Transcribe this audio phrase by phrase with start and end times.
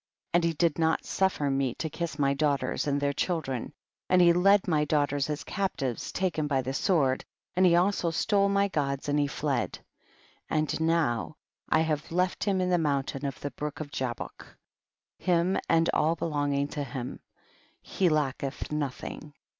[0.33, 0.37] 61.
[0.37, 3.71] And he did not suffer mc to kiss my daughters and their children,
[4.09, 7.23] and he led my daughters as captives taken by the sword,
[7.55, 9.75] and he also stole my gods and he fled.
[10.49, 10.53] 62.
[10.57, 11.37] And now
[11.69, 14.47] I have left him in the mountain of the brook of Jabuk,
[15.19, 17.19] him and all belonging to him;
[17.79, 19.35] he lacketh nothing.